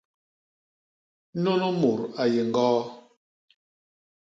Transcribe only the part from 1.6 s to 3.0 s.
mut a yé ñgoo.